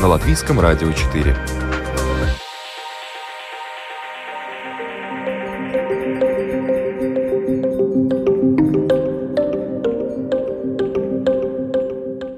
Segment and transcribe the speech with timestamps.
[0.00, 1.36] На Латвийском радио 4.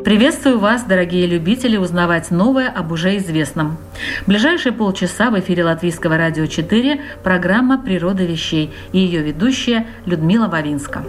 [0.04, 3.76] Приветствую вас, дорогие любители, узнавать новое об уже известном.
[4.22, 10.48] В ближайшие полчаса в эфире Латвийского радио 4 программа «Природа вещей» и ее ведущая Людмила
[10.48, 11.04] Вавинска.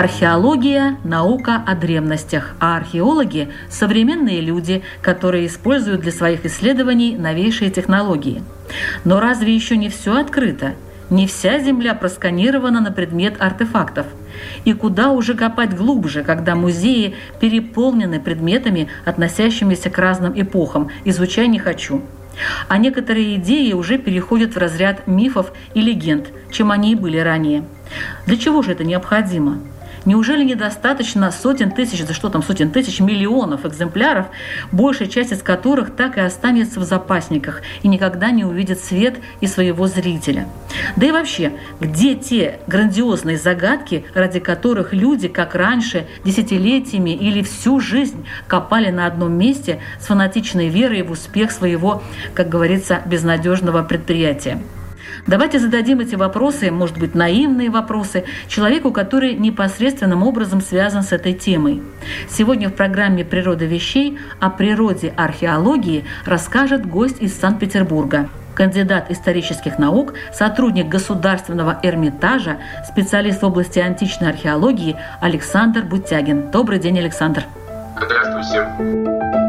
[0.00, 8.42] Археология– наука о древностях, а археологи– современные люди, которые используют для своих исследований новейшие технологии.
[9.04, 10.72] Но разве еще не все открыто?
[11.10, 14.06] Не вся Земля просканирована на предмет артефактов–
[14.64, 21.58] и куда уже копать глубже, когда музеи переполнены предметами, относящимися к разным эпохам, изучай не
[21.58, 22.02] хочу.
[22.68, 27.64] А некоторые идеи уже переходят в разряд мифов и легенд, чем они и были ранее.
[28.26, 29.58] Для чего же это необходимо?
[30.06, 34.26] Неужели недостаточно сотен тысяч, да что там сотен тысяч, миллионов экземпляров,
[34.72, 39.46] большая часть из которых так и останется в запасниках и никогда не увидит свет и
[39.46, 40.48] своего зрителя?
[40.96, 47.78] Да и вообще, где те грандиозные загадки, ради которых люди, как раньше, десятилетиями или всю
[47.80, 52.02] жизнь копали на одном месте с фанатичной верой в успех своего,
[52.34, 54.62] как говорится, безнадежного предприятия?
[55.30, 61.34] Давайте зададим эти вопросы, может быть, наивные вопросы, человеку, который непосредственным образом связан с этой
[61.34, 61.84] темой.
[62.28, 70.14] Сегодня в программе «Природа вещей» о природе археологии расскажет гость из Санкт-Петербурга кандидат исторических наук,
[70.34, 76.50] сотрудник Государственного Эрмитажа, специалист в области античной археологии Александр Бутягин.
[76.50, 77.44] Добрый день, Александр.
[77.96, 79.39] Здравствуйте.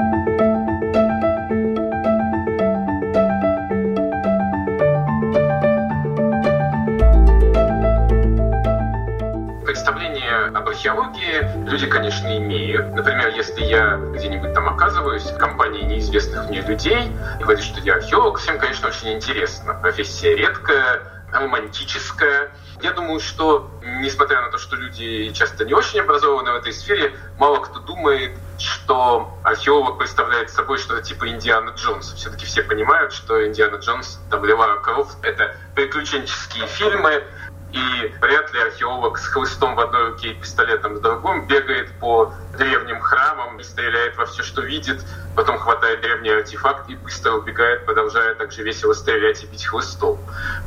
[10.82, 12.96] Археологии люди, конечно, имеют.
[12.96, 17.96] Например, если я где-нибудь там оказываюсь в компании неизвестных мне людей и говорю, что я
[17.96, 19.76] археолог, всем, конечно, очень интересно.
[19.76, 22.52] Профессия редкая, романтическая.
[22.82, 23.70] Я думаю, что,
[24.02, 28.32] несмотря на то, что люди часто не очень образованы в этой сфере, мало кто думает,
[28.58, 32.16] что археолог представляет собой что-то типа Индиана Джонса.
[32.16, 37.24] Все-таки все понимают, что Индиана Джонс, там, Левара Крофт— это приключенческие фильмы,
[37.72, 42.34] и вряд ли археолог с хлыстом в одной руке и пистолетом в другом бегает по
[42.58, 45.02] древним храмам и стреляет во все, что видит,
[45.36, 50.18] потом хватает древний артефакт и быстро убегает, продолжая также весело стрелять и бить хлыстом.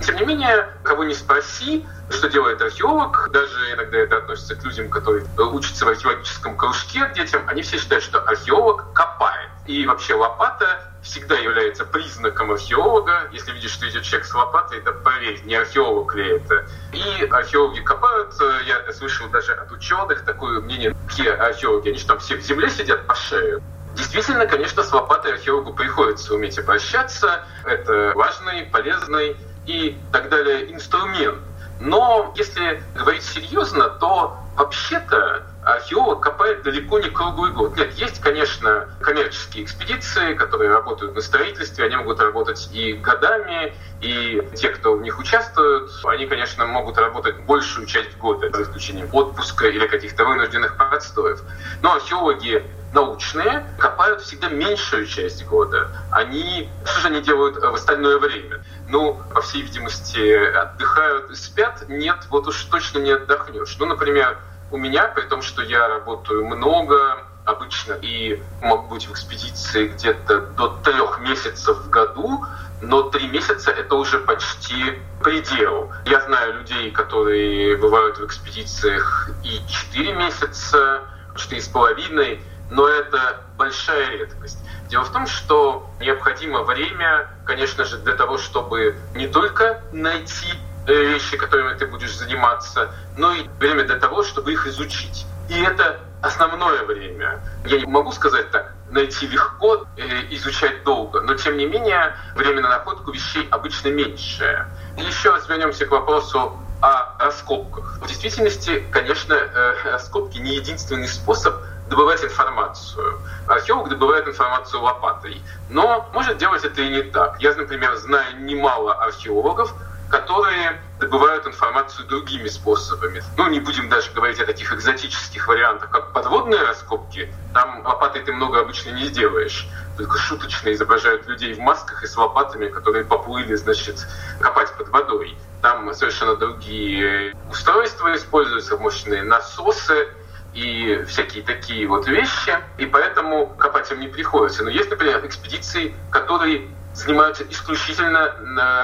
[0.02, 4.88] Тем не менее, кого не спроси, что делает археолог, даже иногда это относится к людям,
[4.88, 9.50] которые учатся в археологическом кружке, детям, они все считают, что археолог копает.
[9.66, 13.28] И вообще лопата всегда является признаком археолога.
[13.32, 16.66] Если видишь, что идет человек с лопатой, да поверь, не археолог ли это.
[16.92, 18.34] И археологи копают.
[18.66, 22.68] Я слышал даже от ученых такое мнение, какие археологи, они же там все в земле
[22.68, 23.62] сидят по шею.
[23.94, 27.44] Действительно, конечно, с лопатой археологу приходится уметь обращаться.
[27.64, 29.36] Это важный, полезный
[29.66, 31.38] и так далее инструмент.
[31.80, 37.76] Но если говорить серьезно, то вообще-то археолог копает далеко не круглый год.
[37.76, 44.40] Нет, есть, конечно, коммерческие экспедиции, которые работают на строительстве, они могут работать и годами, и
[44.54, 49.66] те, кто в них участвуют, они, конечно, могут работать большую часть года, за исключением отпуска
[49.66, 51.42] или каких-то вынужденных подстоев.
[51.82, 55.90] Но археологи научные копают всегда меньшую часть года.
[56.10, 58.60] Они, что же они делают в остальное время?
[58.88, 61.84] Ну, по всей видимости, отдыхают и спят?
[61.88, 63.76] Нет, вот уж точно не отдохнешь.
[63.78, 64.38] Ну, например,
[64.70, 70.40] у меня, при том, что я работаю много, обычно, и могу быть в экспедиции где-то
[70.40, 72.44] до трех месяцев в году,
[72.80, 75.92] но три месяца это уже почти предел.
[76.06, 81.02] Я знаю людей, которые бывают в экспедициях и четыре месяца,
[81.36, 84.58] четыре с половиной, но это большая редкость.
[84.88, 90.52] Дело в том, что необходимо время, конечно же, для того, чтобы не только найти
[90.86, 95.26] вещи, которыми ты будешь заниматься, но и время для того, чтобы их изучить.
[95.48, 97.40] И это основное время.
[97.66, 102.62] Я не могу сказать так, найти легко, э, изучать долго, но тем не менее время
[102.62, 104.66] на находку вещей обычно меньшее.
[104.96, 107.98] И еще раз вернемся к вопросу о раскопках.
[108.00, 111.54] В действительности, конечно, э, раскопки не единственный способ
[111.88, 113.20] добывать информацию.
[113.46, 115.42] Археолог добывает информацию лопатой.
[115.68, 117.40] Но может делать это и не так.
[117.40, 119.74] Я, например, знаю немало археологов,
[120.14, 123.20] которые добывают информацию другими способами.
[123.36, 127.34] Ну, не будем даже говорить о таких экзотических вариантах, как подводные раскопки.
[127.52, 129.68] Там лопатой ты много обычно не сделаешь.
[129.96, 134.06] Только шуточно изображают людей в масках и с лопатами, которые поплыли, значит,
[134.38, 135.36] копать под водой.
[135.62, 140.06] Там совершенно другие устройства используются, мощные насосы,
[140.52, 144.62] и всякие такие вот вещи, и поэтому копать им не приходится.
[144.62, 148.32] Но есть, например, экспедиции, которые занимаются исключительно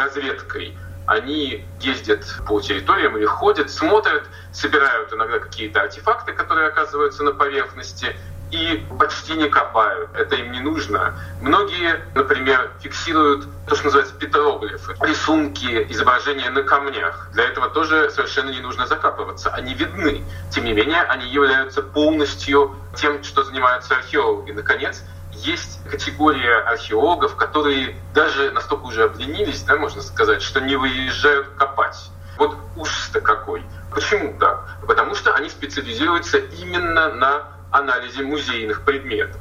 [0.03, 0.76] разведкой
[1.11, 8.15] они ездят по территориям или ходят, смотрят, собирают иногда какие-то артефакты, которые оказываются на поверхности,
[8.53, 10.11] и почти не копают.
[10.15, 11.17] Это им не нужно.
[11.41, 17.29] Многие, например, фиксируют то, что называется петроглифы, рисунки, изображения на камнях.
[17.33, 19.51] Для этого тоже совершенно не нужно закапываться.
[19.51, 20.25] Они видны.
[20.51, 24.53] Тем не менее, они являются полностью тем, что занимаются археологи.
[24.53, 25.03] Наконец,
[25.44, 32.10] есть категория археологов, которые даже настолько уже обленились, да, можно сказать, что не выезжают копать.
[32.38, 33.64] Вот ужас-то какой.
[33.92, 34.78] Почему так?
[34.87, 39.40] Потому что они специализируются именно на анализе музейных предметов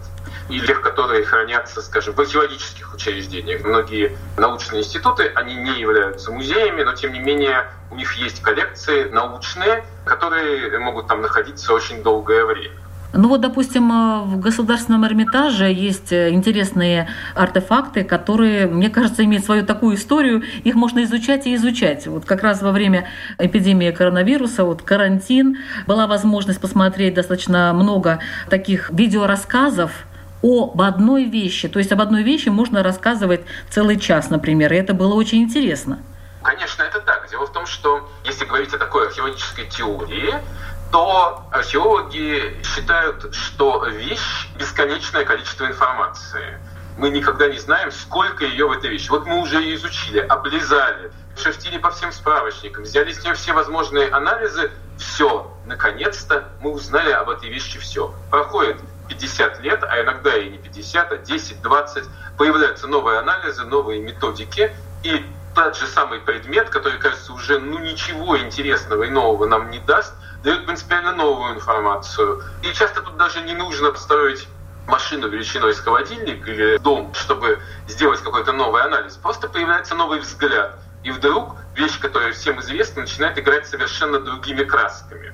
[0.50, 3.64] или тех, которые хранятся, скажем, в археологических учреждениях.
[3.64, 9.10] Многие научные институты, они не являются музеями, но тем не менее у них есть коллекции
[9.10, 12.76] научные, которые могут там находиться очень долгое время.
[13.12, 19.46] Ну вот, допустим, э, в Государственном Эрмитаже есть э, интересные артефакты, которые, мне кажется, имеют
[19.46, 20.44] свою такую историю.
[20.64, 22.06] Их можно изучать и изучать.
[22.06, 23.08] Вот как раз во время
[23.40, 25.58] эпидемии коронавируса, вот карантин,
[25.88, 29.92] была возможность посмотреть достаточно много таких видеорассказов
[30.44, 31.68] об одной вещи.
[31.68, 36.00] То есть об одной вещи можно рассказывать целый час, например, и это было очень интересно.
[36.44, 37.28] Конечно, это так.
[37.30, 40.36] Дело в том, что если говорить о такой археологической теории,
[40.92, 46.60] то археологи считают, что вещь– бесконечное количество информации.
[46.98, 49.10] Мы никогда не знаем, сколько ее в этой вещи.
[49.10, 54.10] Вот мы уже ее изучили, облизали, шерстили по всем справочникам, взяли с нее все возможные
[54.10, 54.72] анализы.
[54.98, 58.14] Все, наконец-то мы узнали об этой вещи все.
[58.30, 58.78] Проходит
[59.08, 62.04] 50 лет, а иногда и не 50, а 10, 20.
[62.38, 65.26] Появляются новые анализы, новые методики, и
[65.56, 70.14] тот же самый предмет, который, кажется, уже ну, ничего интересного и нового нам не даст,
[70.44, 72.44] дают принципиально новую информацию.
[72.64, 74.48] И часто тут даже не нужно строить
[74.88, 79.16] машину величиной с холодильник или дом, чтобы сделать какой-то новый анализ.
[79.16, 80.80] Просто появляется новый взгляд.
[81.04, 85.34] И вдруг вещь, которая всем известна, начинает играть совершенно другими красками.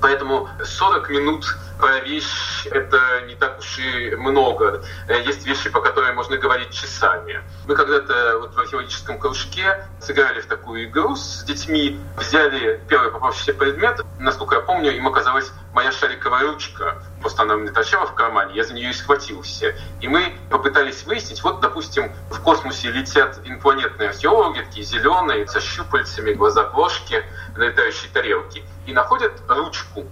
[0.00, 4.82] Поэтому 40 минут про вещь это не так уж и много.
[5.08, 7.42] Есть вещи, по которым можно говорить часами.
[7.66, 13.54] Мы когда-то вот в археологическом кружке сыграли в такую игру с детьми, взяли первый попавшийся
[13.54, 14.00] предмет.
[14.18, 17.02] Насколько я помню, им оказалась моя шариковая ручка.
[17.26, 19.74] Просто она мне торчала в кармане, я за нее и схватился.
[20.00, 26.34] И мы попытались выяснить, вот, допустим, в космосе летят инопланетные археологи, такие зеленые, со щупальцами,
[26.34, 27.24] глаза плошки,
[27.56, 30.04] на летающей тарелке, и находят ручку.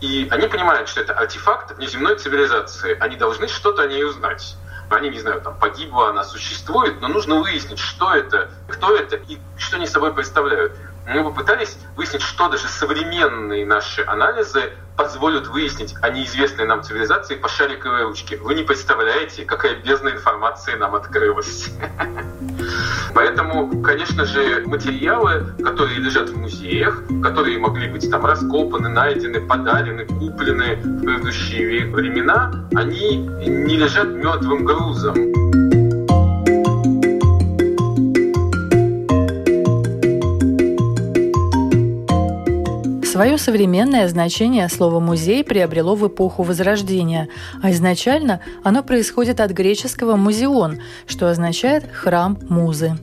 [0.00, 2.98] И они понимают, что это артефакт внеземной цивилизации.
[2.98, 4.56] Они должны что-то о ней узнать.
[4.90, 9.38] Они, не знаю, там погибла, она существует, но нужно выяснить, что это, кто это и
[9.56, 10.72] что они собой представляют.
[11.06, 17.48] Мы попытались выяснить, что даже современные наши анализы позволят выяснить о неизвестной нам цивилизации по
[17.48, 18.36] шариковой ручке.
[18.38, 21.70] Вы не представляете, какая бездна информации нам открылась.
[23.14, 30.06] Поэтому, конечно же, материалы, которые лежат в музеях, которые могли быть там раскопаны, найдены, подарены,
[30.06, 35.45] куплены в предыдущие времена, они не лежат мертвым грузом.
[43.16, 47.30] Свое современное значение слово «музей» приобрело в эпоху Возрождения,
[47.62, 52.98] а изначально оно происходит от греческого «музеон», что означает «храм музы».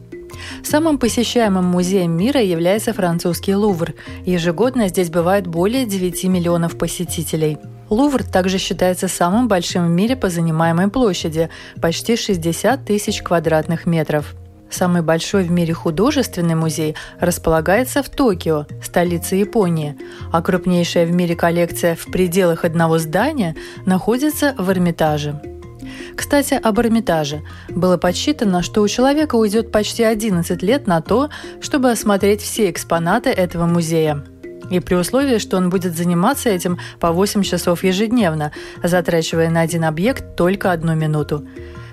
[0.63, 3.95] Самым посещаемым музеем мира является французский Лувр.
[4.23, 7.57] Ежегодно здесь бывает более 9 миллионов посетителей.
[7.89, 11.49] Лувр также считается самым большим в мире по занимаемой площади–
[11.81, 14.35] почти 60 тысяч квадратных метров.
[14.73, 19.95] Самый большой в мире художественный музей располагается в Токио, столице Японии,
[20.31, 25.39] а крупнейшая в мире коллекция в пределах одного здания находится в Эрмитаже.
[26.15, 27.43] Кстати, об Эрмитаже.
[27.69, 31.29] Было подсчитано, что у человека уйдет почти 11 лет на то,
[31.61, 34.25] чтобы осмотреть все экспонаты этого музея.
[34.71, 38.51] И при условии, что он будет заниматься этим по 8 часов ежедневно,
[38.81, 41.45] затрачивая на один объект только одну минуту.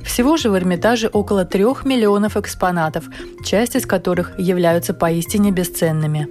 [0.05, 3.05] Всего же в Эрмитаже около трех миллионов экспонатов,
[3.45, 6.29] часть из которых являются поистине бесценными.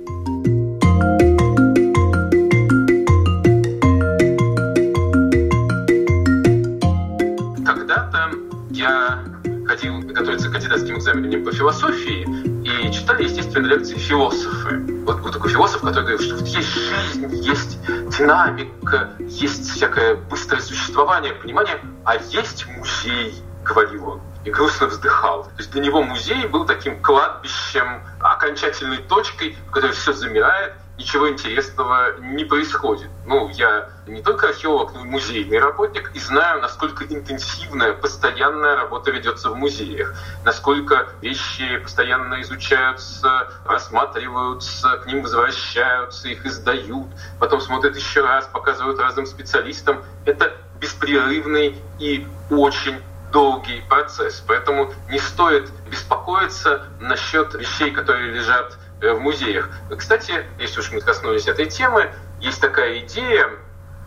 [7.65, 8.31] Когда-то
[8.71, 9.23] я
[9.65, 12.27] ходил готовиться к кандидатским экзаменам по философии
[12.63, 14.83] и читали, естественно, лекции философы.
[15.05, 17.79] Вот был такой философ, который говорил, что вот есть жизнь, есть
[18.17, 23.33] динамика, есть всякое быстрое существование, понимание, а есть музей–
[23.69, 25.43] говорил он и грустно вздыхал.
[25.43, 31.29] То есть для него музей был таким кладбищем, окончательной точкой, в которой все замирает, ничего
[31.29, 33.09] интересного не происходит.
[33.25, 39.11] Ну, я не только археолог, но и музейный работник, и знаю, насколько интенсивная, постоянная работа
[39.11, 47.07] ведется в музеях, насколько вещи постоянно изучаются, рассматриваются, к ним возвращаются, их издают,
[47.39, 50.03] потом смотрят еще раз, показывают разным специалистам.
[50.25, 54.43] Это беспрерывный и очень долгий процесс.
[54.45, 59.69] Поэтому не стоит беспокоиться насчет вещей, которые лежат Э, в музеях.
[59.97, 63.49] Кстати, если уж мы коснулись этой темы, есть такая идея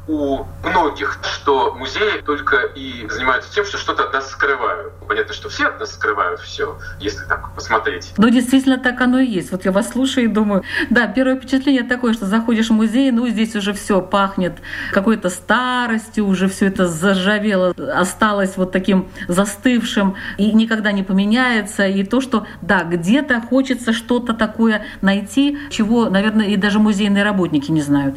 [0.08, 4.92] у многих, что музеи только и занимаются тем, что что-то от нас скрывают.
[5.08, 8.12] Понятно, что все от нас скрывают все, если так посмотреть.
[8.16, 9.52] Ну, действительно, так оно и есть.
[9.52, 13.28] Вот я вас слушаю и думаю, да, первое впечатление такое, что заходишь в музей, ну,
[13.28, 14.54] здесь уже все пахнет
[14.92, 21.86] какой-то старостью, уже все это зажавело, осталось вот таким застывшим и никогда не поменяется.
[21.86, 27.70] И то, что, да, где-то хочется что-то такое найти, чего, наверное, и даже музейные работники
[27.70, 28.16] не знают.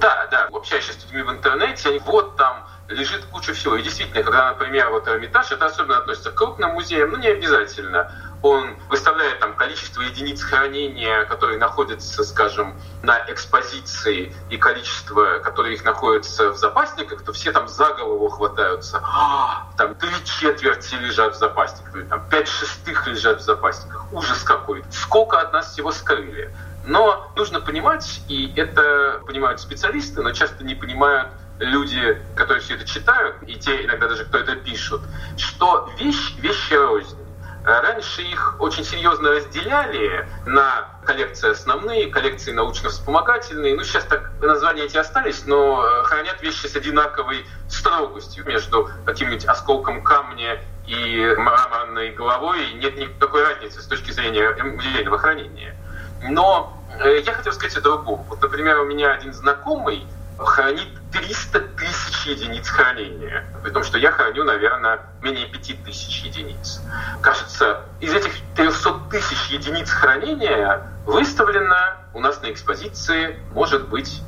[0.00, 3.76] Да, да, общаешься с людьми в интернете, вот там лежит куча всего.
[3.76, 8.10] И действительно, когда, например, вот Эрмитаж, это особенно относится к крупным музеям, ну не обязательно.
[8.42, 15.84] Он выставляет там количество единиц хранения, которые находятся, скажем, на экспозиции, и количество, которые их
[15.84, 19.02] находятся в запасниках, то все там за голову хватаются.
[19.04, 24.10] А, там три четверти лежат в запасниках, там пять шестых лежат в запасниках.
[24.10, 24.82] Ужас какой.
[24.90, 26.50] Сколько от нас всего скрыли.
[26.84, 32.86] Но нужно понимать, и это понимают специалисты, но часто не понимают люди, которые все это
[32.86, 35.02] читают, и те иногда даже, кто это пишут,
[35.36, 37.16] что вещь, вещи рознь.
[37.62, 43.76] Раньше их очень серьезно разделяли на коллекции основные, коллекции научно-вспомогательные.
[43.76, 48.46] Ну, сейчас так названия эти остались, но э, хранят вещи с одинаковой строгостью.
[48.46, 55.76] Между каким-нибудь осколком камня и мраморной головой нет никакой разницы с точки зрения музейного хранения.
[56.22, 58.24] Но э, я хотел сказать о другом.
[58.28, 60.06] Вот, например, у меня один знакомый
[60.38, 63.44] хранит 300 тысяч единиц хранения.
[63.62, 66.80] При том, что я храню, наверное, менее 5 тысяч единиц.
[67.20, 74.22] Кажется, из этих 300 тысяч единиц хранения выставлено у нас на экспозиции, может быть,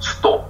[0.00, 0.48] 100.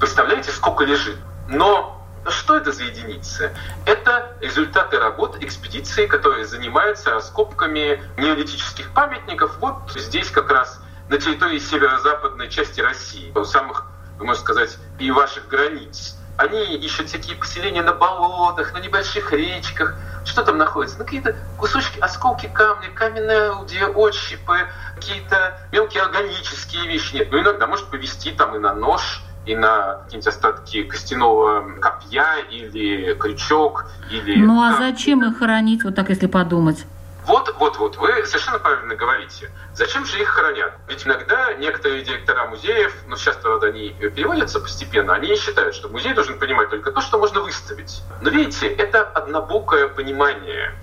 [0.00, 1.16] Представляете, сколько лежит?
[1.48, 3.54] Но что это за единицы?
[3.86, 9.58] Это результаты работ экспедиции, которые занимаются раскопками неолитических памятников.
[9.58, 13.86] Вот здесь как раз на территории северо-западной части России, у самых,
[14.18, 16.16] можно сказать, и ваших границ.
[16.36, 19.94] Они ищут всякие поселения на болотах, на небольших речках.
[20.24, 20.98] Что там находится?
[20.98, 24.66] Ну, какие-то кусочки, осколки камня, каменные орудия, отщипы,
[24.96, 27.14] какие-то мелкие органические вещи.
[27.14, 32.36] Нет, ну иногда может повести там и на нож, и на какие-нибудь остатки костяного копья
[32.50, 34.36] или крючок, или...
[34.36, 36.86] Ну а зачем их хранить, вот так если подумать?
[37.26, 39.50] Вот, вот, вот, вы совершенно правильно говорите.
[39.74, 40.74] Зачем же их хранят?
[40.88, 46.12] Ведь иногда некоторые директора музеев, ну сейчас, правда, они переводятся постепенно, они считают, что музей
[46.12, 48.02] должен понимать только то, что можно выставить.
[48.20, 50.74] Но видите, это однобокое понимание.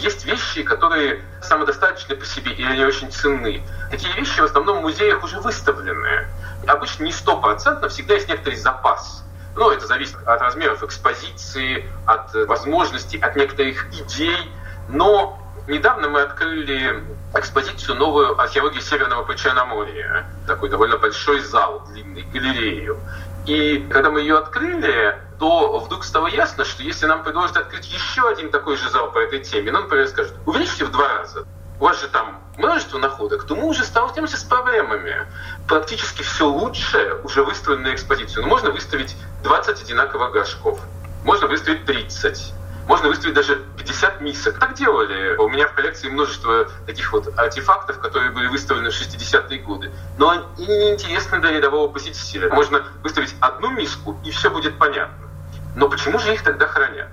[0.00, 3.62] Есть вещи, которые самодостаточны по себе, и они очень ценны.
[3.90, 6.26] Такие вещи в основном в музеях уже выставлены
[6.66, 9.24] обычно не стопроцентно, всегда есть некоторый запас.
[9.56, 14.50] Ну, это зависит от размеров экспозиции, от возможностей, от некоторых идей.
[14.88, 17.04] Но недавно мы открыли
[17.34, 20.26] экспозицию новую археологии Северного Причерноморья.
[20.46, 22.98] Такой довольно большой зал, длинный, галерею.
[23.46, 28.28] И когда мы ее открыли, то вдруг стало ясно, что если нам предложат открыть еще
[28.28, 31.46] один такой же зал по этой теме, ну, например, скажут, увеличьте в два раза,
[31.80, 35.26] у вас же там множество находок, то мы уже сталкиваемся с проблемами.
[35.68, 38.42] Практически все лучшее уже выставлено на экспозицию.
[38.42, 40.80] Но ну, можно выставить 20 одинаковых горшков,
[41.24, 42.52] можно выставить 30,
[42.86, 44.58] можно выставить даже 50 мисок.
[44.58, 45.36] Так делали.
[45.36, 49.90] У меня в коллекции множество таких вот артефактов, которые были выставлены в 60-е годы.
[50.18, 52.52] Но они неинтересны для рядового посетителя.
[52.52, 55.28] Можно выставить одну миску, и все будет понятно.
[55.74, 57.08] Но почему же их тогда хранят?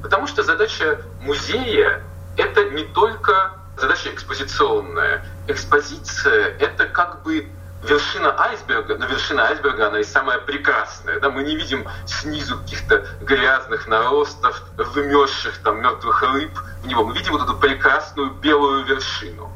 [0.00, 2.02] Потому что задача музея—
[2.36, 5.24] это не только задача экспозиционная.
[5.46, 7.48] Экспозиция— это как бы
[7.82, 11.20] вершина айсберга, но вершина айсберга, она и самая прекрасная.
[11.20, 11.30] Да?
[11.30, 16.52] Мы не видим снизу каких-то грязных наростов, вымерзших там мертвых рыб
[16.82, 17.04] в него.
[17.04, 19.52] Мы видим вот эту прекрасную белую вершину.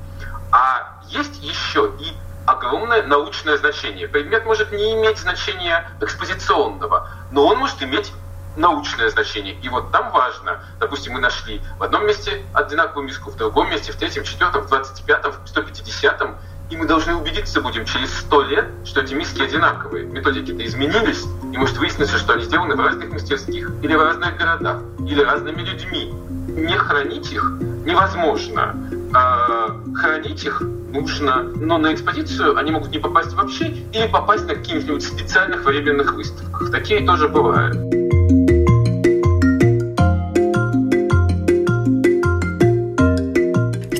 [0.53, 2.13] А есть еще и
[2.47, 4.09] огромное научное значение.
[4.09, 8.13] Предмет может не иметь значения экспозиционного, но он может иметь
[8.57, 9.55] научное значение.
[9.63, 13.93] И вот там важно, допустим, мы нашли в одном месте одинаковую миску, в другом месте,
[13.93, 16.37] в третьем, четвертом, в двадцать пятом, в сто пятидесятом,
[16.71, 20.07] и мы должны убедиться будем через сто лет, что эти миски одинаковые.
[20.07, 24.81] Методики-то изменились, и может выясниться, что они сделаны в разных мастерских, или в разных городах,
[25.01, 26.13] или разными людьми.
[26.49, 27.43] Не хранить их
[27.85, 28.77] невозможно.
[29.13, 34.55] А хранить их нужно, но на экспозицию они могут не попасть вообще или попасть на
[34.55, 36.71] каких-нибудь специальных временных выставках.
[36.71, 38.00] Такие тоже бывают.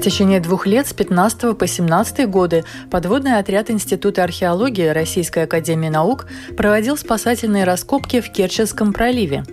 [0.01, 5.91] В течение двух лет с 15 по 17 годы подводный отряд Института археологии Российской академии
[5.91, 6.27] наук
[6.57, 9.45] проводил спасательные раскопки в Керченском проливе.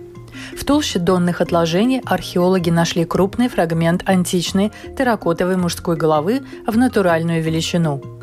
[0.56, 8.17] В толще донных отложений археологи нашли крупный фрагмент античной терракотовой мужской головы в натуральную величину.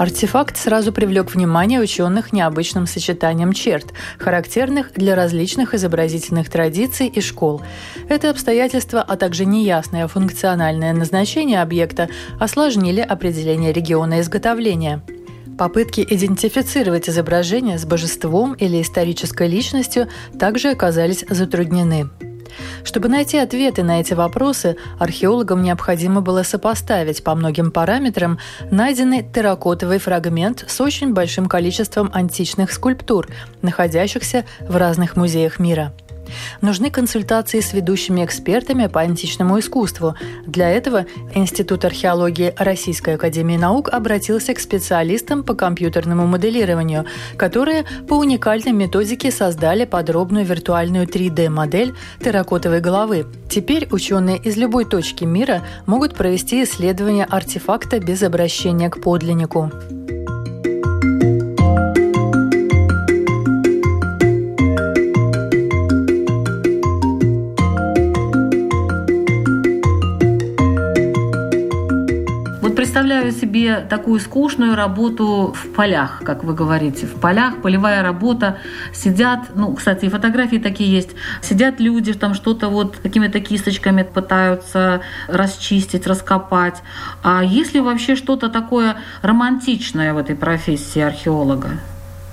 [0.00, 7.60] Артефакт сразу привлек внимание ученых необычным сочетанием черт, характерных для различных изобразительных традиций и школ.
[8.08, 15.02] Это обстоятельство, а также неясное функциональное назначение объекта осложнили определение региона изготовления–
[15.58, 22.08] Попытки идентифицировать изображение с божеством или исторической личностью также оказались затруднены.
[22.84, 28.38] Чтобы найти ответы на эти вопросы, археологам необходимо было сопоставить по многим параметрам
[28.70, 33.28] найденный терракотовый фрагмент с очень большим количеством античных скульптур,
[33.62, 35.92] находящихся в разных музеях мира.
[36.60, 40.14] Нужны консультации с ведущими экспертами по античному искусству.
[40.46, 47.06] Для этого Институт археологии Российской академии наук обратился к специалистам по компьютерному моделированию,
[47.36, 53.26] которые по уникальной методике создали подробную виртуальную 3D-модель терракотовой головы.
[53.48, 59.70] Теперь ученые из любой точки мира могут провести исследование артефакта без обращения к подлиннику.
[73.00, 78.58] Представляю себе такую скучную работу в полях, как вы говорите, в полях, полевая работа,
[78.92, 86.06] сидят, ну, кстати, фотографии такие есть, сидят люди, там что-то вот какими-то кисточками пытаются расчистить,
[86.06, 86.82] раскопать.
[87.22, 91.70] А есть ли вообще что-то такое романтичное в этой профессии археолога?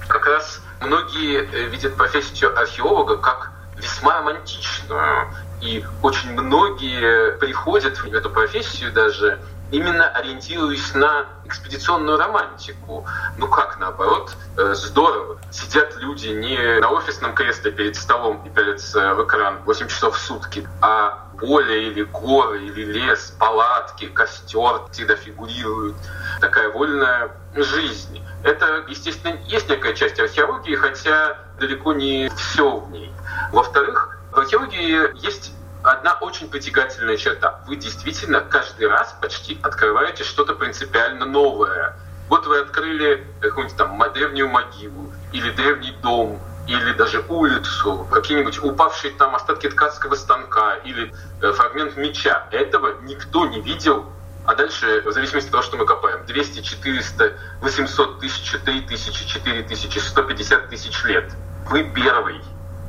[0.10, 5.28] Как раз многие э, видят профессию археолога как весьма романтичную.
[5.62, 9.40] И очень многие приходят в эту профессию даже
[9.72, 13.06] именно ориентируясь на экспедиционную романтику.
[13.38, 15.38] Ну как, наоборот, э, здорово.
[15.52, 20.20] Сидят люди не на офисном кресле перед столом и пялятся в экран 8 часов в
[20.20, 25.96] сутки, а поле или горы или лес, палатки, костер всегда фигурируют.
[26.40, 28.22] Такая вольная жизнь.
[28.44, 33.12] Это, естественно, есть некая часть археологии, хотя далеко не все в ней.
[33.52, 35.54] Во-вторых, в археологии есть
[35.92, 37.62] одна очень притягательная черта.
[37.68, 41.96] Вы действительно каждый раз почти открываете что-то принципиально новое.
[42.30, 49.14] Вот вы открыли какую-нибудь там древнюю могилу или древний дом, или даже улицу, какие-нибудь упавшие
[49.14, 52.48] там остатки ткацкого станка или э, фрагмент меча.
[52.52, 54.06] Этого никто не видел.
[54.46, 59.26] А дальше, в зависимости от того, что мы копаем, 200, 400, 800 тысяч, 3 тысячи,
[59.26, 61.32] 4 тысячи, 150 тысяч лет.
[61.70, 62.42] Вы первый.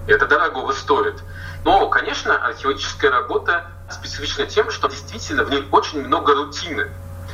[0.08, 1.22] Это дорого стоит.
[1.68, 6.90] Но, конечно, археологическая работа специфична тем, что действительно в ней очень много рутины.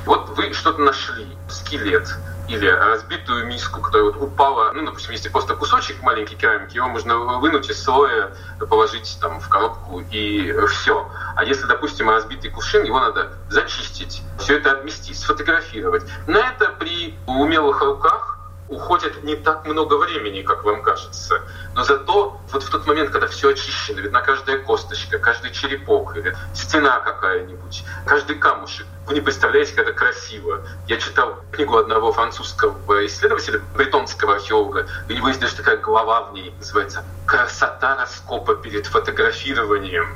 [0.06, 2.08] Вот вы что-то нашли, скелет,
[2.48, 7.16] или разбитую миску, которая вот упала, ну, допустим, если просто кусочек маленький керамики, его можно
[7.16, 8.32] вынуть из слоя,
[8.68, 11.08] положить там в коробку и все.
[11.36, 16.02] А если, допустим, разбитый кувшин, его надо зачистить, все это отмести, сфотографировать.
[16.26, 18.33] На это при умелых руках
[18.68, 21.42] уходит не так много времени, как вам кажется.
[21.74, 26.34] Но зато вот в тот момент, когда все очищено, видна каждая косточка, каждый черепок, или
[26.54, 30.62] стена какая-нибудь, каждый камушек, вы не представляете, как это красиво.
[30.88, 36.32] Я читал книгу одного французского исследователя, бретонского археолога, у него есть даже такая глава в
[36.32, 40.14] ней, называется «Красота раскопа перед фотографированием».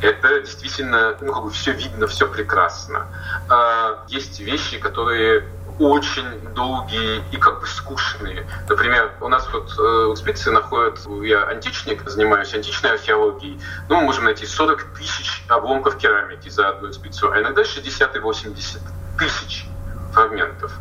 [0.00, 3.06] Это действительно, ну, как бы все видно, все прекрасно.
[3.50, 5.44] А есть вещи, которые
[5.80, 8.46] очень долгие и как бы скучные.
[8.68, 14.02] Например, у нас вот э, в экспедиции находят, я античник, занимаюсь античной археологией, ну, мы
[14.02, 18.80] можем найти 40 тысяч обломков керамики за одну экспедицию, а иногда 60 и 80
[19.18, 19.64] тысяч
[20.12, 20.72] фрагментов.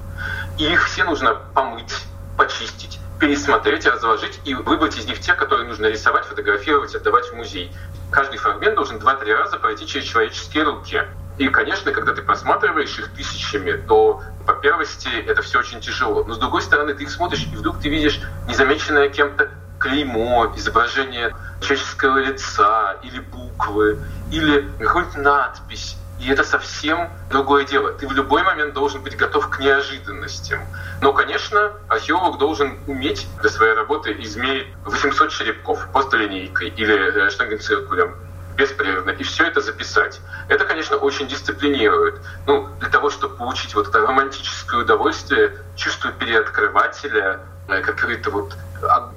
[0.57, 1.95] И их все нужно помыть,
[2.37, 7.71] почистить, пересмотреть, разложить и выбрать из них те, которые нужно рисовать, фотографировать, отдавать в музей.
[8.11, 11.03] Каждый фрагмент должен 2-3 раза пройти через человеческие руки.
[11.39, 16.25] И, конечно, когда ты просматриваешь их тысячами, то по первости это все очень тяжело.
[16.25, 19.49] Но с другой стороны, ты их смотришь, и вдруг ты видишь незамеченное кем-то
[19.79, 23.99] клеймо, изображение человеческого лица или буквы,
[24.31, 25.95] или какую-нибудь надпись.
[26.19, 27.93] И это совсем другое дело.
[27.93, 30.59] Ты в любой момент должен быть готов к неожиданностям.
[31.01, 37.29] Но, конечно, археолог должен уметь для своей работы измерить 800 черепков просто линейкой или э,
[37.29, 38.13] штангенциркулем
[38.59, 40.19] беспрерывно, и все это записать.
[40.49, 42.21] Это, конечно, очень дисциплинирует.
[42.45, 48.57] Ну, для того, чтобы получить вот это романтическое удовольствие, чувство переоткрывателя, э, какой-то вот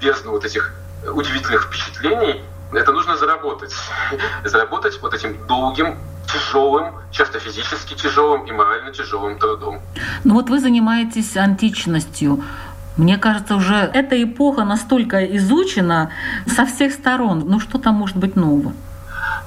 [0.00, 0.72] бездну вот этих
[1.12, 3.74] удивительных впечатлений, это нужно заработать.
[4.44, 5.98] Заработать вот этим долгим,
[6.33, 9.81] тяжелым, часто физически тяжелым и морально тяжелым трудом.
[10.24, 12.42] Ну вот вы занимаетесь античностью.
[12.96, 16.11] Мне кажется, уже эта эпоха настолько изучена
[16.46, 17.44] со всех сторон.
[17.46, 18.72] Ну что там может быть нового?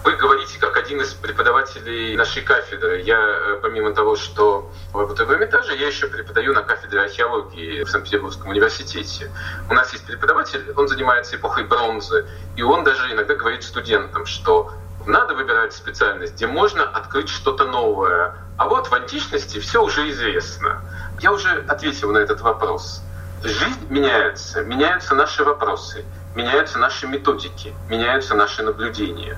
[0.06, 3.02] Вы говорите как один из преподавателей нашей кафедры.
[3.02, 7.89] Я, э, помимо того, что работаю в Эрмитаже, я еще преподаю на кафедре археологии в
[7.89, 9.32] Санкт-Петербургском университете.
[9.68, 14.74] У нас есть преподаватель, он занимается эпохой бронзы, и он даже иногда говорит студентам, что
[15.08, 18.36] надо выбирать специальность, где можно открыть что-то новое.
[18.60, 20.84] А вот в античности все уже известно.
[21.20, 23.02] Я уже ответил на этот вопрос.
[23.44, 29.38] Жизнь меняется, меняются наши вопросы, меняются наши методики, меняются наши наблюдения.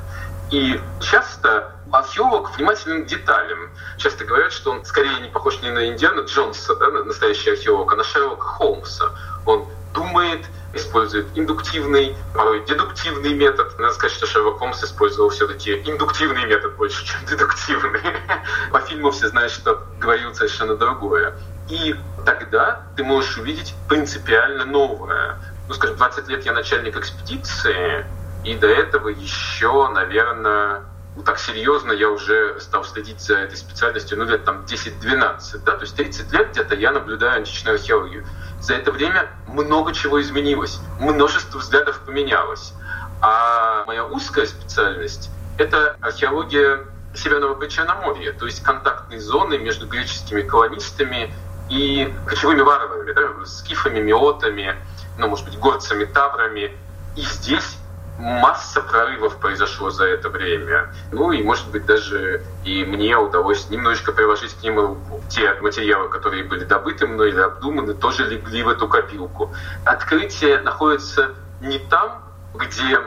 [0.51, 3.69] И часто археолог внимателен к деталям.
[3.97, 7.95] Часто говорят, что он скорее не похож не на Индиана Джонса, да, настоящий археолог, а
[7.95, 9.11] на Шерлока Холмса.
[9.45, 13.77] Он думает, использует индуктивный, порой дедуктивный метод.
[13.79, 18.01] Надо сказать, что Шерлок Холмс использовал все-таки индуктивный метод больше, чем дедуктивный.
[18.71, 21.35] По фильму все знают, что говорил совершенно другое.
[21.69, 25.37] И тогда ты можешь увидеть принципиально новое.
[25.67, 28.05] Ну, скажем, 20 лет я начальник экспедиции,
[28.43, 30.83] и до этого еще, наверное,
[31.15, 35.71] ну, так серьезно я уже стал следить за этой специальностью, ну, лет там 10-12, да,
[35.73, 38.25] то есть 30 лет где-то я наблюдаю античную археологию.
[38.61, 42.73] За это время много чего изменилось, множество взглядов поменялось.
[43.21, 51.33] А моя узкая специальность— это археология Северного Причерноморья, то есть контактные зоны между греческими колонистами
[51.69, 54.75] и кочевыми варварами, да, скифами, миотами,
[55.17, 56.77] ну, может быть, горцами, таврами.
[57.15, 57.77] И здесь
[58.17, 60.93] масса прорывов произошло за это время.
[61.11, 65.21] Ну и, может быть, даже и мне удалось немножечко приложить к ним руку.
[65.29, 69.53] Те материалы, которые были добыты мной или обдуманы, тоже легли в эту копилку.
[69.85, 72.23] Открытие находится не там,
[72.55, 72.99] где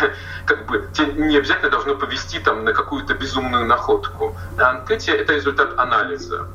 [0.46, 4.36] как бы тебе не обязательно должно повести там на какую-то безумную находку.
[4.58, 6.46] А открытие— это результат анализа.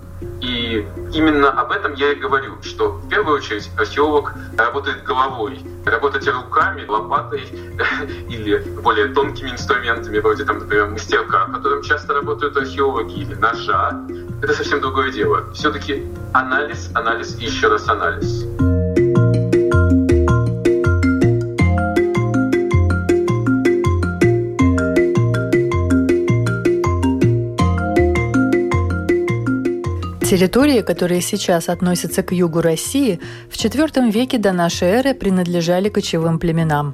[0.41, 5.59] И именно об этом я и говорю, что в первую очередь археолог работает головой.
[5.85, 7.41] Работать руками, лопатой
[8.29, 14.05] или более тонкими инструментами, вроде, там, например, мастерка, которым часто работают археологи, или ножа,
[14.41, 15.51] это совсем другое дело.
[15.53, 18.45] Все-таки анализ, анализ и еще раз анализ.
[30.29, 36.37] Территории, которые сейчас относятся к югу России, в IV веке до нашей эры принадлежали кочевым
[36.37, 36.93] племенам.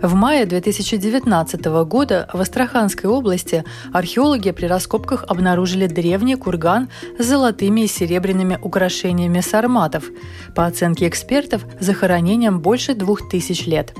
[0.00, 7.82] В мае 2019 года в Астраханской области археологи при раскопках обнаружили древний курган с золотыми
[7.82, 10.04] и серебряными украшениями сарматов,
[10.54, 13.92] по оценке экспертов, захоронением больше двух тысяч лет.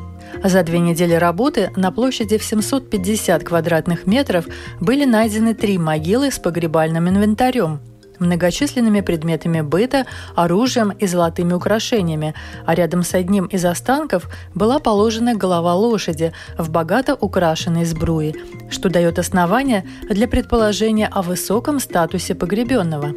[0.42, 4.46] За две недели работы на площади в 750 квадратных метров
[4.80, 7.80] были найдены три могилы с погребальным инвентарем–
[8.18, 12.34] многочисленными предметами быта, оружием и золотыми украшениями,
[12.66, 18.34] а рядом с одним из останков была положена голова лошади в богато украшенной сбруе,
[18.70, 23.14] что дает основание для предположения о высоком статусе погребенного.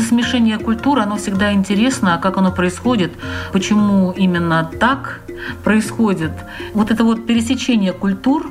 [0.00, 3.12] Смешение культур, оно всегда интересно, а как оно происходит,
[3.52, 5.20] почему именно так
[5.64, 6.32] происходит.
[6.74, 8.50] Вот это вот пересечение культур,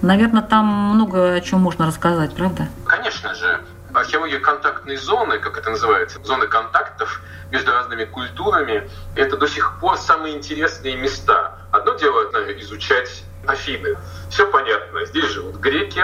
[0.00, 2.68] наверное, там много о чем можно рассказать, правда?
[2.86, 3.60] Конечно же.
[3.94, 9.98] Археология контактной зоны, как это называется, зоны контактов между разными культурами, это до сих пор
[9.98, 11.58] самые интересные места.
[11.70, 12.22] Одно дело
[12.60, 13.98] изучать Афины.
[14.30, 15.04] Все понятно.
[15.04, 16.02] Здесь живут греки,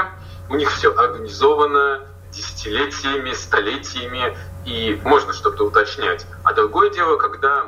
[0.51, 2.01] у них все организовано,
[2.33, 6.27] десятилетиями, столетиями, и можно что-то уточнять.
[6.45, 7.67] А другое дело, когда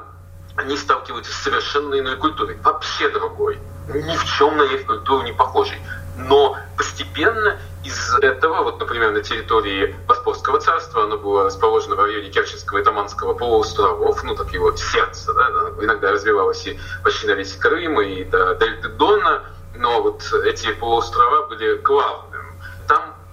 [0.57, 5.33] они сталкиваются с совершенно иной культурой, вообще другой, ни в чем на их культуру не
[5.33, 5.81] похожей.
[6.17, 12.29] Но постепенно из этого, вот, например, на территории Боспорского царства, оно было расположено в районе
[12.29, 15.49] Керченского и Таманского полуостровов, ну, так его сердце, да,
[15.81, 19.45] иногда развивалось и почти на весь Крым, и до дельты Дона,
[19.75, 22.50] но вот эти полуострова были главным.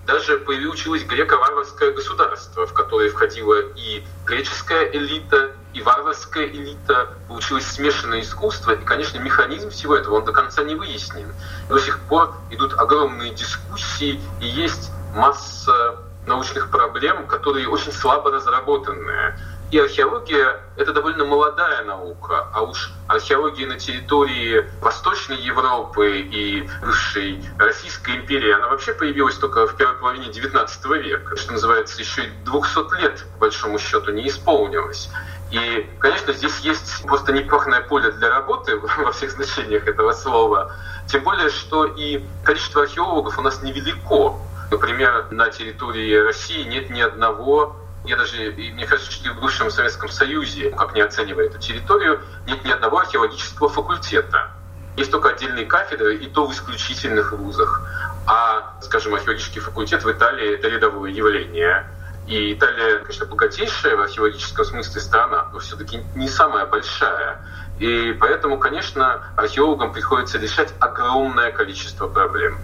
[0.07, 8.21] Даже появилось греко-варварское государство, в которое входила и греческая элита, и варварская элита, получилось смешанное
[8.21, 11.33] искусство, и, конечно, механизм всего этого, он до конца не выяснен.
[11.67, 19.37] До сих пор идут огромные дискуссии, и есть масса научных проблем, которые очень слабо разработаны.
[19.69, 27.43] И археология— это довольно молодая наука, а уж археология на территории Восточной Европы и бывшей
[27.57, 32.29] Российской империи, она вообще появилась только в первой половине XIX века, что называется, еще и
[32.45, 35.09] 200 лет, по большому счету, не исполнилось.
[35.51, 40.73] И, конечно, здесь есть просто неплохое поле для работы во всех значениях этого слова.
[41.07, 44.35] Тем более, что и количество археологов у нас невелико.
[44.71, 50.09] Например, на территории России нет ни одного я даже, мне кажется, что в бывшем Советском
[50.09, 54.51] Союзе, как не оценивая эту территорию, нет ни одного археологического факультета.
[54.95, 57.83] Есть только отдельные кафедры, и то в исключительных вузах.
[58.25, 61.85] А, скажем, археологический факультет в Италии– это рядовое явление.
[62.27, 67.39] И Италия, конечно, богатейшая в археологическом смысле страна, но все-таки не самая большая.
[67.79, 72.57] И поэтому, конечно, археологам приходится решать огромное количество проблем.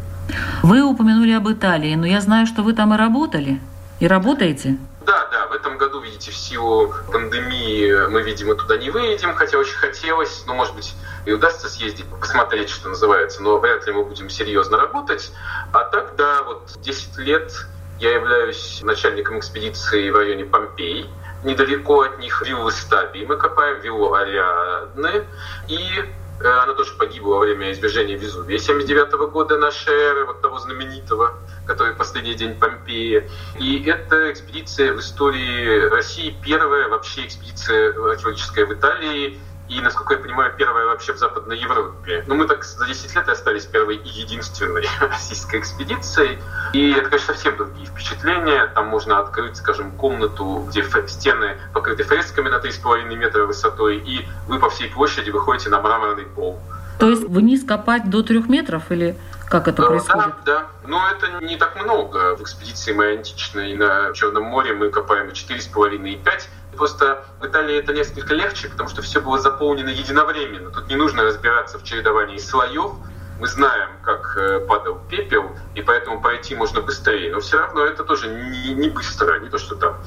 [0.64, 3.62] Вы упомянули об Италии, но я знаю, что вы там и работали.
[4.00, 4.78] И работаете?
[5.06, 9.58] Да, да, в этом году, видите, в силу пандемии мы, видимо, туда не выедем, хотя
[9.58, 10.94] очень хотелось, ну, может быть,
[11.26, 15.32] и удастся съездить, посмотреть, что называется, но вряд ли мы будем серьезно работать.
[15.72, 17.52] А так, да, вот 10 лет
[18.00, 21.10] я являюсь начальником экспедиции в районе Помпей.
[21.44, 25.26] Недалеко от них виллы Стаби мы копаем, виллу Ариадны.
[25.68, 26.06] И
[26.46, 31.96] она тоже погибла во время извержения Везувия 79 года нашей эры, вот того знаменитого, который
[31.96, 33.30] последний день Помпеи.
[33.60, 39.40] И это экспедиция в истории России, первая вообще экспедиция археологическая в Италии,
[39.74, 42.24] и, насколько я понимаю, первая вообще в Западной Европе.
[42.28, 46.40] Ну, мы так за 10 лет и остались первой и единственной российской экспедицией.
[46.74, 48.68] И это, конечно, совсем другие впечатления.
[48.76, 54.60] Там можно открыть, скажем, комнату, где стены покрыты фресками на 3,5 метра высотой, и вы
[54.60, 56.60] по всей площади выходите на мраморный пол.
[57.00, 59.18] То есть вниз копать до трех метров или
[59.50, 60.34] как это происходит?
[60.46, 60.68] Да, да.
[60.88, 62.36] Но это не так много.
[62.36, 67.46] В экспедиции мы античной на Черном море мы копаем и 4,5, и 5 Просто в
[67.46, 70.72] Италии это несколько легче, потому что все было заполнено единовременно.
[70.72, 72.94] Тут не нужно разбираться в чередовании слоев.
[73.40, 77.32] Мы знаем, как э, падал пепел, и поэтому пойти можно быстрее.
[77.32, 79.98] Но все равно это тоже не, не быстро, не то, что там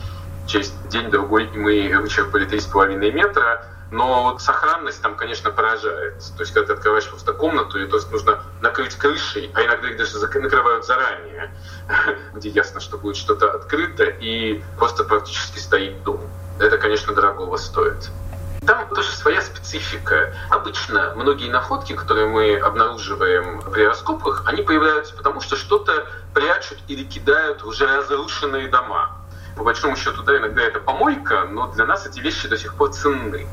[0.46, 6.18] через день-другой мы вычерпали 3,5 метра, но вот сохранность там, конечно, поражает.
[6.36, 9.90] То есть, когда ты открываешь просто комнату, и то есть нужно накрыть крышей, а иногда
[9.90, 11.50] их даже накрывают заранее,
[12.34, 16.20] где ясно, что будет что-то открыто, и просто практически стоит дом
[16.58, 18.10] это, конечно, дорогого стоит.
[18.66, 20.34] Там тоже своя специфика.
[20.50, 27.04] Обычно многие находки, которые мы обнаруживаем при раскопках, они появляются потому, что что-то прячут или
[27.04, 29.12] кидают уже разрушенные дома.
[29.56, 32.92] По большому счету, да, иногда это помойка, но для нас эти вещи до сих пор
[32.92, 33.46] ценны.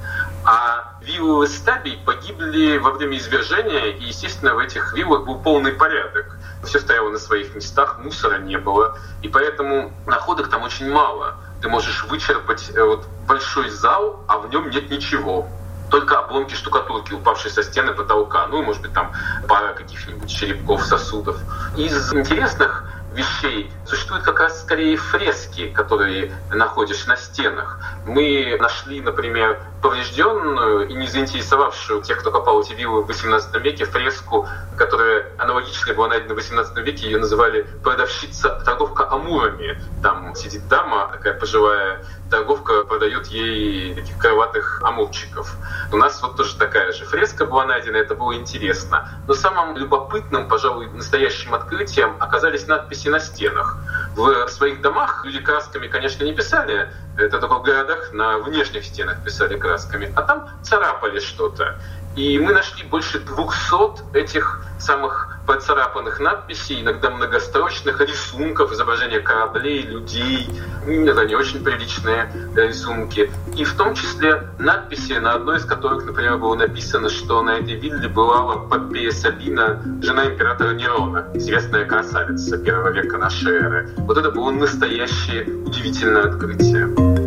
[0.45, 6.37] А виллы Стабий погибли во время извержения, и, естественно, в этих виллах был полный порядок.
[6.63, 11.69] Все стояло на своих местах, мусора не было, и поэтому находок там очень мало ты
[11.69, 15.47] можешь вычерпать э, вот большой зал, а в нем нет ничего.
[15.89, 18.47] Только обломки штукатурки, упавшие со стены потолка.
[18.47, 19.13] Ну, может быть, там
[19.47, 21.37] пара каких-нибудь черепков, сосудов.
[21.77, 27.79] Из интересных вещей существуют как раз скорее фрески, которые находишь на стенах.
[28.05, 33.85] Мы нашли, например, поврежденную и не заинтересовавшую тех, кто копал эти виллы в XVIII веке,
[33.85, 39.77] фреску, которая аналогичная была найдена в XVIII веке, ее называли «продавщица, торговка амурами».
[40.01, 45.55] Там сидит дама, такая пожилая торговка, продает ей таких кроватых амурчиков.
[45.91, 49.07] У нас вот тоже такая же фреска была найдена, это было интересно.
[49.27, 53.77] Но самым любопытным, пожалуй, настоящим открытием оказались надписи на стенах.
[54.15, 59.23] В своих домах люди красками, конечно, не писали, это только в городах на внешних стенах
[59.23, 61.77] писали красками, а там царапали что-то.
[62.15, 70.49] И мы нашли больше 200 этих самых поцарапанных надписей, иногда многострочных рисунков, изображения кораблей, людей.
[70.85, 73.31] Это не очень приличные рисунки.
[73.55, 77.75] И в том числе надписи, на одной из которых, например, было написано, что на этой
[77.75, 83.89] вилле была Попея Сабина, жена императора Нерона, известная красавица первого века нашей эры.
[83.97, 87.22] Вот это было настоящее удивительное открытие.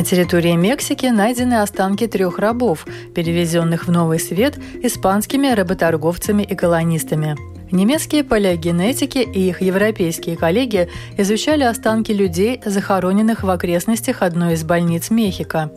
[0.00, 7.36] На территории Мексики найдены останки трех рабов, перевезенных в Новый Свет испанскими работорговцами и колонистами.
[7.70, 15.10] Немецкие палеогенетики и их европейские коллеги изучали останки людей, захороненных в окрестностях одной из больниц
[15.10, 15.70] Мехико.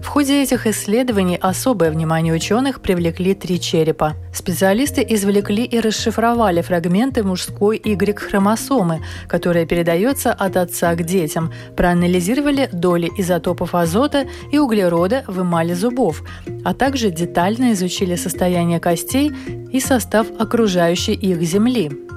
[0.00, 4.14] В ходе этих исследований особое внимание ученых привлекли три черепа.
[4.32, 13.10] Специалисты извлекли и расшифровали фрагменты мужской Y-хромосомы, которая передается от отца к детям, проанализировали доли
[13.18, 16.22] изотопов азота и углерода в эмали зубов,
[16.64, 19.32] а также детально изучили состояние костей
[19.72, 22.09] и состав окружающей их земли.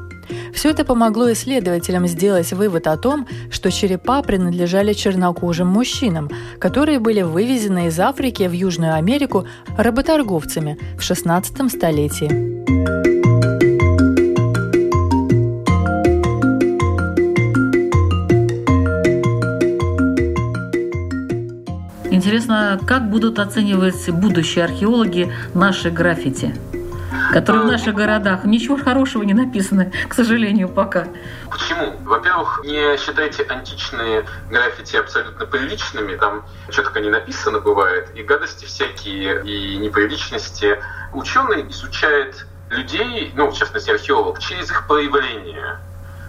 [0.53, 7.21] Все это помогло исследователям сделать вывод о том, что черепа принадлежали чернокожим мужчинам, которые были
[7.21, 9.45] вывезены из Африки в Южную Америку
[9.77, 12.53] работорговцами в XVI столетии.
[22.11, 26.53] Интересно, как будут оценивать будущие археологи наши граффити?
[27.33, 28.45] Которые в наших городах.
[28.45, 31.07] Ничего хорошего не написано, к сожалению, пока.
[31.49, 31.97] Почему?
[32.03, 36.15] Во-первых, не считайте античные граффити абсолютно приличными.
[36.15, 40.79] Там только не написано бывает, и гадости всякие, и неприличности.
[41.13, 45.79] Ученый изучает людей, ну, в частности, археолог, через их проявление.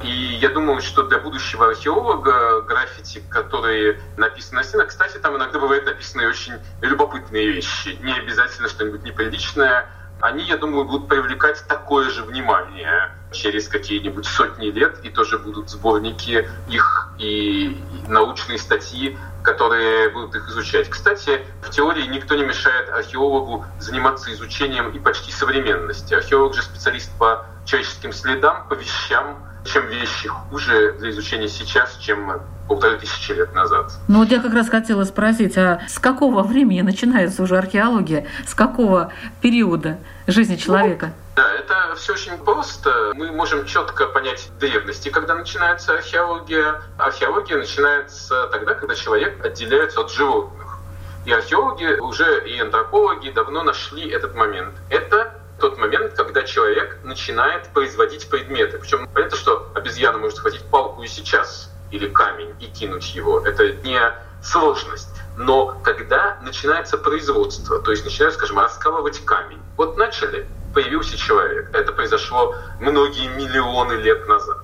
[0.03, 5.59] И я думаю, что для будущего археолога граффити, которые написаны на стенах, кстати, там иногда
[5.59, 7.97] бывают написаны очень любопытные вещи.
[8.03, 9.87] Не обязательно что-нибудь неприличное,
[10.21, 15.69] они, я думаю, будут привлекать такое же внимание через какие-нибудь сотни лет, и тоже будут
[15.69, 20.89] сборники их и научные статьи, которые будут их изучать.
[20.89, 26.15] Кстати, в теории никто не мешает археологу заниматься изучением и почти современности.
[26.15, 32.41] Археолог же специалист по человеческим следам, по вещам, чем вещи хуже для изучения сейчас, чем
[32.69, 33.93] полторы тысячи лет назад.
[34.09, 38.27] Ну вот я как раз хотела спросить, а с какого времени начинается уже археология?
[38.47, 41.07] С какого периода жизни человека?
[41.07, 43.13] Ну, да, это все очень просто.
[43.15, 46.83] Мы можем четко понять древности, когда начинается археология.
[46.99, 50.79] Археология начинается тогда, когда человек отделяется от животных.
[51.27, 54.75] И археологи уже и антропологи давно нашли этот момент.
[54.91, 58.79] Это тот момент, когда человек начинает производить предметы.
[58.79, 63.41] Причем понятно, что обезьяна может схватить палку и сейчас, или камень, и кинуть его.
[63.41, 64.01] Это не
[64.43, 65.09] сложность.
[65.37, 69.61] Но когда начинается производство, то есть начинают, скажем, раскалывать камень.
[69.77, 71.71] Вот начали, появился человек.
[71.75, 74.59] Это произошло многие миллионы лет назад.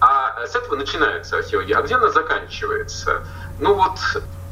[0.00, 1.76] А с этого начинается археология.
[1.76, 3.24] А где она заканчивается?
[3.58, 3.98] Ну вот,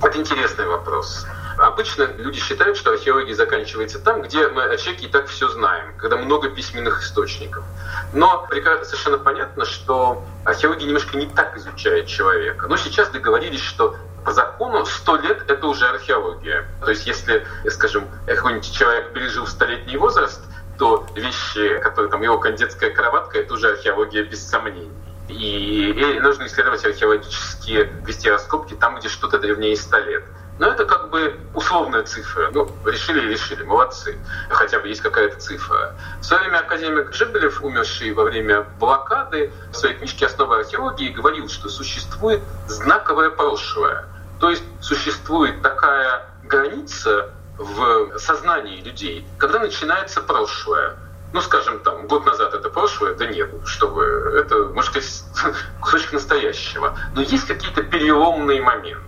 [0.02, 1.24] это интересный вопрос.
[1.58, 5.94] Обычно люди считают, что археология заканчивается там, где мы о человеке и так все знаем,
[5.96, 7.64] когда много письменных источников.
[8.12, 12.66] Но совершенно понятно, что археология немножко не так изучает человека.
[12.68, 16.66] Но сейчас договорились, что по закону 100 лет– это уже археология.
[16.80, 20.40] То есть если, скажем, какой-нибудь человек пережил столетний возраст,
[20.78, 24.90] то вещи, которые там его кандидатская кроватка– это уже археология без сомнений.
[25.28, 30.24] И, и нужно исследовать археологические вести раскопки там, где что-то древнее 100 лет.
[30.58, 32.50] Но это как бы условная цифра.
[32.52, 34.18] Ну, решили решили, молодцы.
[34.48, 35.94] Хотя бы есть какая-то цифра.
[36.20, 41.48] В свое время академик Жибелев, умерший во время блокады, в своей книжке «Основы археологии» говорил,
[41.48, 44.06] что существует знаковое прошлое.
[44.40, 50.96] То есть существует такая граница в сознании людей, когда начинается прошлое
[51.32, 54.04] ну, скажем, там, год назад это прошлое, да нет, чтобы
[54.38, 54.92] это, может
[55.82, 56.96] кусочек настоящего.
[57.14, 59.05] Но есть какие-то переломные моменты.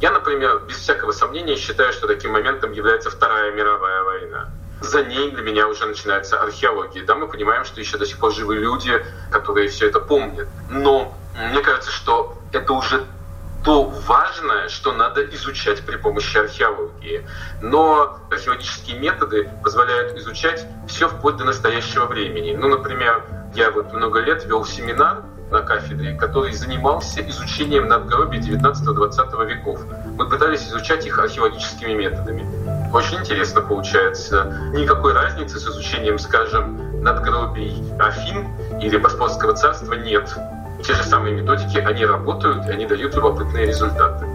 [0.00, 4.50] Я, например, без всякого сомнения считаю, что таким моментом является Вторая мировая война.
[4.80, 7.04] За ней для меня уже начинается археология.
[7.04, 10.48] Да, мы понимаем, что еще до сих пор живы люди, которые все это помнят.
[10.68, 11.16] Но
[11.50, 13.04] мне кажется, что это уже
[13.64, 17.26] то важное, что надо изучать при помощи археологии.
[17.62, 22.54] Но археологические методы позволяют изучать все вплоть до настоящего времени.
[22.54, 25.22] Ну, например, я вот много лет вел семинар
[25.54, 29.80] на кафедре, который занимался изучением надгробий 19-20 веков.
[30.18, 32.44] Мы пытались изучать их археологическими методами.
[32.92, 34.70] Очень интересно получается.
[34.74, 38.48] Никакой разницы с изучением, скажем, надгробий Афин
[38.80, 40.28] или Боспорского царства нет
[40.82, 44.26] те же самые методики, они работают, и они дают любопытные результаты.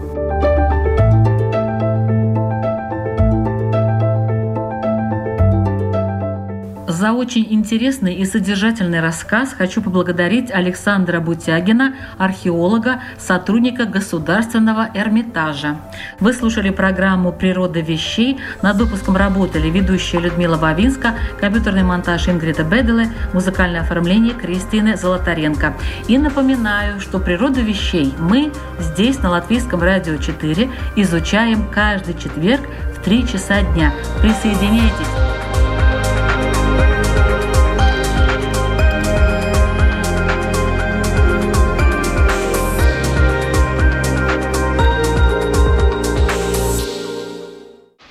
[7.00, 15.78] За очень интересный и содержательный рассказ хочу поблагодарить Александра Бутягина, археолога, сотрудника Государственного Эрмитажа.
[16.18, 18.36] Вы слушали программу «Природа вещей».
[18.60, 25.72] Над выпуском работали ведущая Людмила Бавинска, компьютерный монтаж Ингрида Беделе, музыкальное оформление Кристины Золотаренко.
[26.06, 33.02] И напоминаю, что «Природу вещей» мы здесь, на Латвийском радио 4, изучаем каждый четверг в
[33.02, 33.90] 3 часа дня.
[34.20, 35.29] Присоединяйтесь!